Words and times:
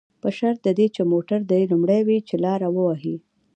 په 0.21 0.29
شرط 0.37 0.59
د 0.63 0.67
دې 0.77 0.87
چې 0.95 1.01
موټر 1.11 1.39
دې 1.51 1.61
لومړی 1.71 2.01
وي، 2.07 2.17
چې 2.27 2.35
لاره 2.45 2.67
ووهي. 2.71 3.15